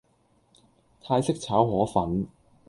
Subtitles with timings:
[1.03, 2.27] 泰式炒河粉